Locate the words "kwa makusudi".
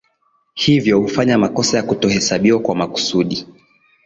2.59-3.47